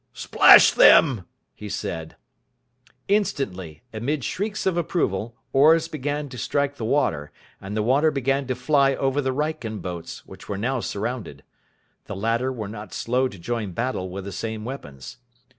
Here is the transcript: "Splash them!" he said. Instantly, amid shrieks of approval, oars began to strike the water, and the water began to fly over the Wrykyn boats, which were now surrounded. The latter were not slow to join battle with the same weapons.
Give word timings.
"Splash 0.15 0.71
them!" 0.71 1.27
he 1.53 1.69
said. 1.69 2.15
Instantly, 3.07 3.83
amid 3.93 4.23
shrieks 4.23 4.65
of 4.65 4.75
approval, 4.75 5.35
oars 5.53 5.87
began 5.87 6.27
to 6.29 6.39
strike 6.39 6.77
the 6.77 6.85
water, 6.85 7.31
and 7.61 7.77
the 7.77 7.83
water 7.83 8.09
began 8.09 8.47
to 8.47 8.55
fly 8.55 8.95
over 8.95 9.21
the 9.21 9.29
Wrykyn 9.31 9.79
boats, 9.79 10.25
which 10.25 10.49
were 10.49 10.57
now 10.57 10.79
surrounded. 10.79 11.43
The 12.05 12.15
latter 12.15 12.51
were 12.51 12.67
not 12.67 12.93
slow 12.95 13.27
to 13.27 13.37
join 13.37 13.73
battle 13.73 14.09
with 14.09 14.25
the 14.25 14.31
same 14.31 14.65
weapons. 14.65 15.17